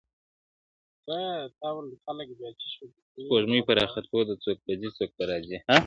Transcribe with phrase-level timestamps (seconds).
[3.25, 5.59] سپوږمۍ پر راختو ده څوک به ځي څوک به راځي-